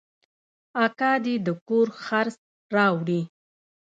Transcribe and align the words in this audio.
اکا 0.85 1.11
دې 1.23 1.35
د 1.45 1.47
کور 1.67 1.87
خرڅ 2.03 2.37
راوړي. 2.75 3.21